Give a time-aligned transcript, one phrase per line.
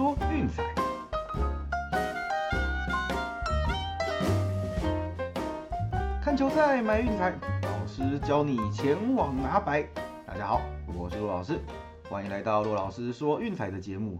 [0.00, 0.64] 说运彩，
[6.22, 9.86] 看球赛买运彩，老师教你前往拿白。
[10.26, 10.62] 大家好，
[10.96, 11.60] 我是陆老师，
[12.08, 14.18] 欢迎来到陆老师说运彩的节目。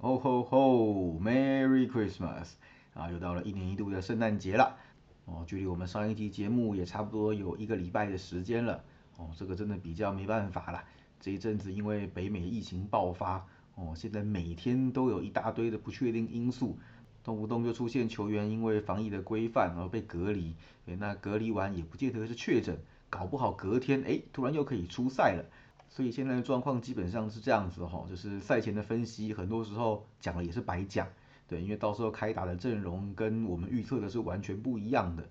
[0.00, 2.52] 哦吼吼，Merry Christmas！
[2.94, 4.78] 啊，又到了一年一度的圣诞节了。
[5.26, 8.82] 哦，距离我们上一期节目也差不多有一个礼拜的时间了。
[9.18, 10.82] 哦，这个真的比较没办法了。
[11.20, 13.44] 这一阵子因为北美疫情爆发，
[13.78, 16.76] 哦，现在每天都有一大堆的不确定因素，
[17.22, 20.52] 动不动就出现球员因为防疫的规范而被隔离，
[20.86, 22.76] 诶，那隔离完也不见得是确诊，
[23.08, 25.44] 搞不好隔天诶突然又可以出赛了。
[25.88, 31.06] 所以现在的状况基本上是这样子哈，就是赛前的分析很多时候讲了也是白讲，
[31.46, 35.24] 对，因为到时候开打的阵容跟我们预测的是完全不一样的。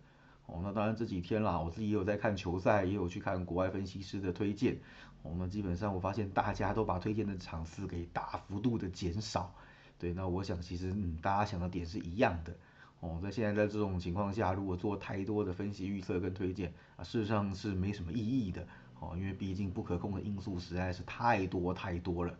[0.47, 4.77] 哦，那当然这几天啦，我自己也有在看球赛，也有去看国外分析师的推荐。
[5.21, 9.53] 哦，们基本上我发现大家都把推荐的场次给大幅度的减少。
[9.99, 12.55] 对，那我想其实嗯，大家想的点是一样的。
[13.01, 18.65] 哦，在现在在这种情况下，如果做太多的分析预测跟推荐啊，事实上是没什么意义的。
[18.99, 22.33] 哦，因为毕竟不可控的因素实在是太多太多了。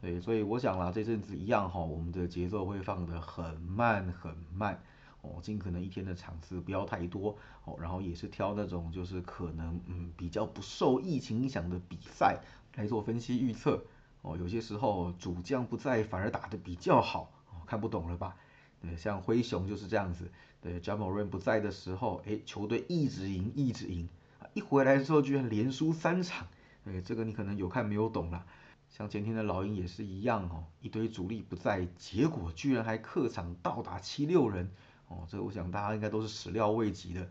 [0.00, 4.80] 对，所以我想啦，这阵子一样哈，我们的节奏会放得很慢很慢。
[5.22, 12.38] 哦，尽可能一天的场次不要太多哦，然后也是挑那种就是可能嗯比较不受疫情影响的比赛
[12.74, 13.82] 来做分析预测
[14.20, 14.36] 哦。
[14.36, 18.36] 有些时候主将不在反而打得比较好哦，看不懂了吧？
[18.80, 20.28] 对，像灰熊就是这样子，
[20.60, 24.08] 对 j a m a r n 不在的时候，哎，球队一直赢一直赢，
[24.54, 26.48] 一回来之后居然连输三场，
[26.84, 28.44] 对，这个你可能有看没有懂啦。
[28.88, 34.68] 像前天的老鹰也是一样哦，一堆主力不在，结果居然还客场倒打七六人。
[35.12, 37.28] 哦，这我想大家应该都是始料未及的。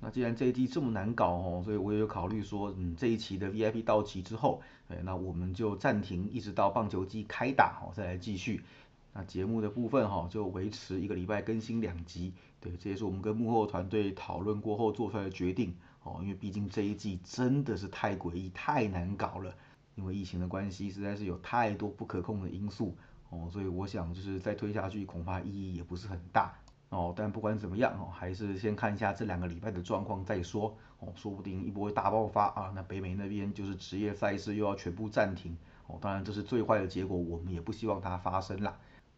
[0.00, 8.64] 那既然这一季这么难搞哦，所以我也有考虑说，嗯，这一期的 VIP 到期之后，哎，那我们就暂停，一直到棒球季开打哦，再来继续。
[9.12, 12.32] 那节目的部分哈，就维持一个礼拜更新两集。
[12.60, 19.54] 对，这也是我们跟幕后团队讨论过后做出来的决定哦，因为毕竟这一季真的是太诡异、太难搞了。
[19.96, 22.96] 因为疫情的关系，实在是有太多不可控的因素
[23.28, 26.54] 哦，所以我想就是再推下去，恐怕意义也不是很大。
[26.90, 35.56] 哦，但不管怎么样哦，还是先看一下这两个礼拜的状况再说哦，说不定一波大爆发啊，那北美那边就是职业赛事又要全部暂停
[35.86, 38.76] 哦，当然这是最坏的结果，我们也不希望它发生啦。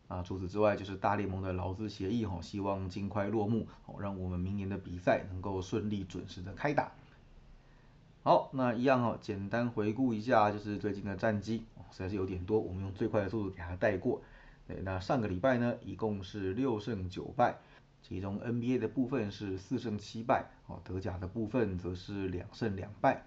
[0.08, 6.92] 啊，除此之外就是大联盟的劳资协议哈，希望尽快落幕哦，让我们明年的比赛能够顺利准时的开打。
[8.22, 14.20] 好，那一样哦，简单回顾一下就是最近的战绩，实在是有点多，我们用最快的速度给它带过。
[14.66, 17.58] 对，那上个礼拜呢，一共是六胜九败，
[18.00, 23.26] 其中 NBA 的部分是四胜七败，哦，德甲的部分则是两胜两败。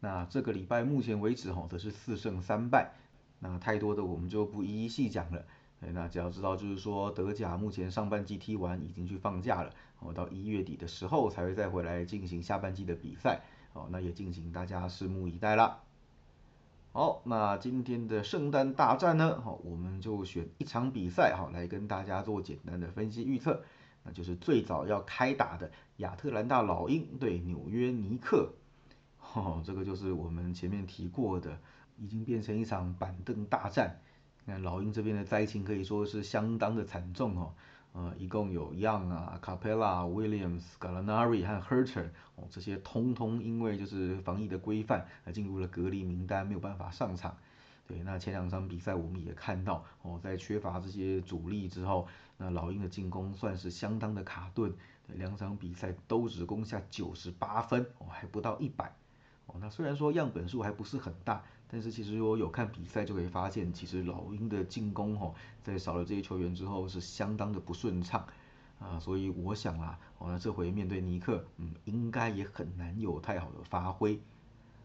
[0.00, 2.92] 那这个礼拜目前为止，哈，则是四胜三败。
[3.38, 5.44] 那太多的我们就不一一细讲了。
[5.80, 13.40] 对，那只要知道就是说，德甲目前上半季踢完，已经去放假了，哦，到一月底的时候才会再回来进行下半季的比赛，
[13.72, 15.80] 哦，那也敬请大家拭目以待啦。
[16.94, 19.40] 好，那今天的圣诞大战呢？
[19.40, 23.62] 好，我们就选一场比赛哈，来跟大家做简单的分析预测。
[24.04, 28.52] 那就是最早要开打的亚特兰大老鹰对纽约尼克。
[29.16, 31.58] 哈，这个就是我们前面提过的，
[31.96, 34.02] 已经变成一场板凳大战。
[34.44, 37.54] 那老鹰这边的灾情可以说是相当的惨重哦。
[37.92, 47.36] 呃，一共有 Young 啊、Capela、Williams、Gallinari 和 Herter 哦，这些通通因为就是防疫的规范而进入了隔离名单，没有办法上场。
[47.86, 52.08] 对，那前两场比赛我们也看到哦，在缺乏这些主力之后，
[52.38, 54.72] 那老鹰的进攻算是相当的卡顿，
[55.08, 58.94] 两场比赛都只攻下九十八分哦，还不到一百。
[59.44, 61.42] 哦，那虽然说样本数还不是很大。
[61.72, 68.26] 但是其实如果有看比赛，就可以发现，其实老鹰的进攻吼，在少了这些球员之后，是相当的不顺畅
[68.78, 69.00] 啊。
[69.00, 74.20] 所以我想啦，哦，那这回面对尼克，嗯，应该也很难有太好的发挥。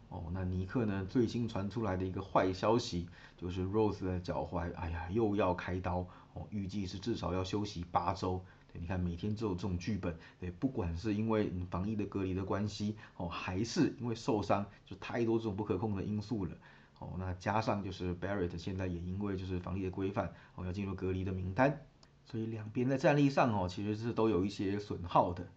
[0.08, 3.06] 哦，那尼克呢，最新传出来的一个坏消息，
[3.36, 8.42] 就是 Rose 的脚踝，哎呀，又要开刀哦，预计是至少要休息八周。
[8.72, 16.52] 你看每天都有这种剧本，对，不管是因为防疫的隔离的关系，哦，还是因为受伤，就太多这种不可控的因素了。
[16.98, 21.86] 哦，那加上就是 Barrett 现在也因为就是防疫的规范，哦要进入隔离的名单，
[22.24, 25.48] 所以两边在战力上哦其实是都有一些损耗的。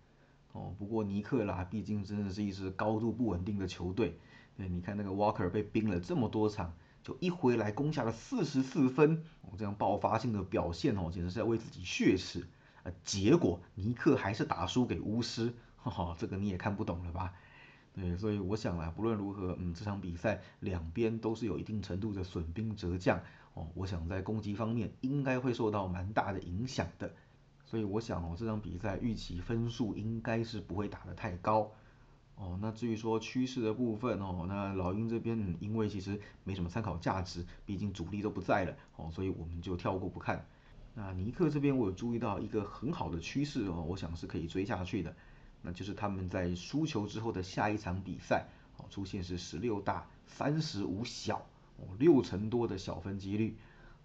[0.51, 4.19] 哦，不过尼克啦，毕竟真的是一支高度不稳定的球队。
[4.57, 6.73] 对，你看那个 Walker 被冰了这么多场，
[7.03, 12.45] 就一回来攻下了四十四分，哦这样爆发性的表现哦，简直是在为自己血耻。
[12.83, 17.33] 呃，结果尼克还是打输给巫师，哈哈，这个你也看不懂了吧？
[18.01, 23.21] 对，所以我想啊，不论如何，嗯，这场比赛两边都是有一定程度的损兵折将
[23.53, 23.67] 哦。
[23.75, 27.13] 我想在攻击方面应该会受到蛮大的影响的。
[27.63, 31.71] 所以我想哦，这场比赛预期分数应该是不会打得太高。
[32.37, 40.43] 哦，那至于说趋势的部分哦，那老鹰这边因为其实没什么参考价值，毕竟主力都不在了哦，所以我们就跳过不看。
[40.95, 45.15] 那尼克这边我有注意到一个很好的趋势哦，我想是可以追下去的。
[45.61, 48.45] 那就是他们在输球之后的下一场比赛，
[48.77, 51.45] 哦，出现是十六大三十五小，
[51.77, 53.55] 哦，六成多的小分几率，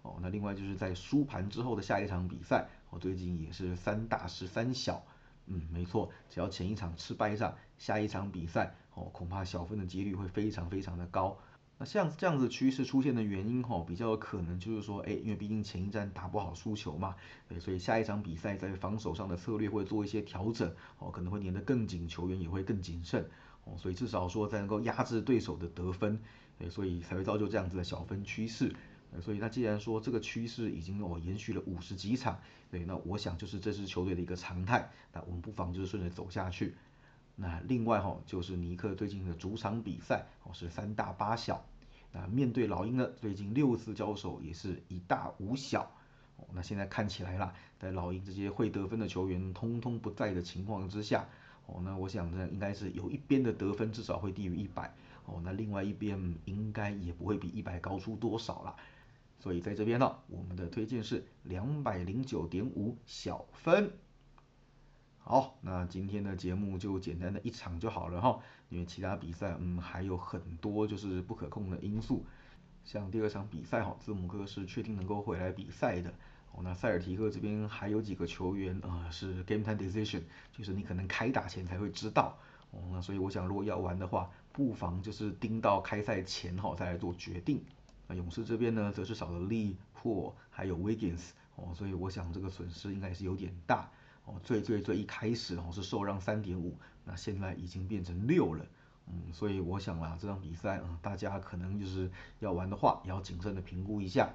[0.01, 5.03] 哦，那另外就是在输盘之后的下一场比赛，哦，最近也是三大十三小，
[5.47, 11.37] 嗯，没错，只要前一场吃败仗，下一场比赛，哦，恐怕小分的几率会非常非常的高。
[11.79, 17.15] 那像这样子趋势出现的原因哈，比较有可能就是说，哎，因为毕竟前一站打不好输球嘛，
[17.47, 23.29] 对，所以下一场比赛在防守上的策略会做一些调整，哦，可能会粘得更紧，球员也会更谨慎，
[23.63, 26.19] 哦，所以至少说才能够压制对手的得分，
[26.57, 28.73] 对，所以才会造就这样子的小分趋势，
[29.21, 32.39] 所以那既然说这个趋势已经哦延续了五十几场，
[32.71, 36.73] 对，那我想就是这支球队的一个常态，那我们不妨就是顺着走下去。
[37.39, 41.63] 那另外哈，就是尼克最近的主场比赛哦是三大八小，
[42.11, 45.83] 那面对老鹰呢，最近六次交手也是一大五小
[46.37, 46.47] 哦。
[46.51, 51.29] 那现在看起来啦，在老鹰这些会得分的球员通通不在的情况之下
[51.67, 54.91] 哦，那我想呢，应该是有一边的得分至少会低于一百
[55.25, 58.75] 哦，那另外一边应该也不会比一百高出多少啦。
[59.39, 63.91] 所以在这边呢，我们的推荐是两百零九点五小分。
[65.29, 68.39] 好，那今天的节目就简单的一场就好了哈，
[68.69, 72.25] 因为其他比赛嗯还有很多就是不可控的因素，
[72.85, 76.09] 像第二场比赛哈，字母哥是确定能够回来比赛的，
[76.53, 80.21] 哦，那塞尔提克这边还有几个球员啊是 game time decision，
[80.53, 82.37] 就是你可能开打前才会知道，
[82.71, 87.61] 哦，那所以我想如果要玩的话，不妨就是盯到开赛前哈再来做决定。
[88.07, 93.91] 那勇士这边呢，则是少了利珀还有 Wiggins，哦，所以我想这个损失应该是有点大。
[94.27, 98.65] 哦，最最最一开始哦是受让三点五，那现在已经变成六了，
[99.07, 104.29] 嗯，所以我想啦，这场比赛啊，大家可能就是要玩的话，也要谨慎的评估一下。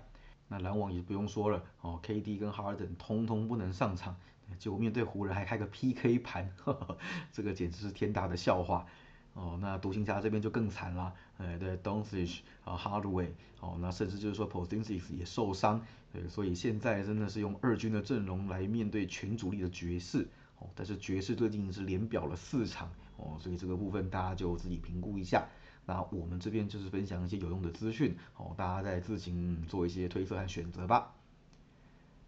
[0.49, 4.17] 那篮网也不用说了，哦，KD 跟哈登通通不能上场，
[4.59, 6.99] 结果面对湖人还开个 PK 盘， 呵呵
[7.31, 8.87] 这个简直是天大的笑话。
[9.35, 13.29] 哦，那独行侠这边就更惨了，哎，对 d o n c i c 啊 Hardway，
[13.61, 15.81] 哦，那甚至就是说 Porzingis 也受伤，
[16.13, 20.29] 对，所以现在真的是用二军的阵容来面对全主力的爵士，
[20.59, 25.49] 哦，但是爵士最近是连表了四场，哦，所以这个部分大家就自己评估一下。
[25.87, 31.15] 那我们这边就是分享一些有用的资讯，哦，大家再自行做一些推测和选择吧。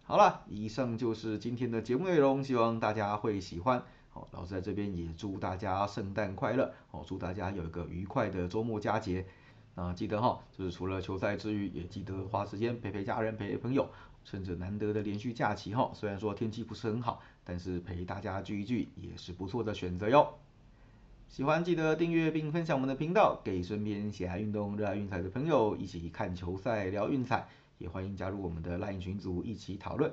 [0.01, 3.83] 好了，以上就是今天的节目内容，希望大家会喜欢。
[4.09, 9.25] 好，老师在这边也祝大家圣诞快乐，好，祝大家有一个愉快的周末佳节。
[9.75, 13.89] 那记得哈，就是除了球赛之余，也记得花时间陪陪家人、陪陪朋友，
[14.23, 15.91] 趁着难得的连续假期哈。
[15.93, 20.35] 虽然说天气不是很好，但是陪大家聚一聚也是不错的选择哟。
[21.27, 27.45] 喜欢记得订阅并分享我们的频道，给身边喜爱运动、热爱运彩的朋友一起看球赛、聊运彩，
[27.77, 30.09] 也欢迎加入我们的 LINE 群组一起讨论。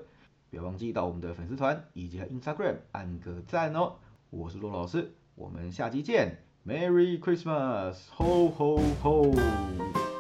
[0.51, 3.95] 别忘记到我们的粉丝团以及 Instagram 按个赞哦！
[4.31, 8.09] 我是骆老师，我们下期见，Merry Christmas!
[8.13, 10.12] Ho, Ho Ho！